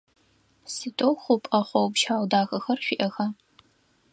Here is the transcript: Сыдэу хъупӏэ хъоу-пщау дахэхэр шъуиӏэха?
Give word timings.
Сыдэу 0.73 1.13
хъупӏэ 1.21 1.59
хъоу-пщау 1.67 2.23
дахэхэр 2.31 2.79
шъуиӏэха? 2.85 3.27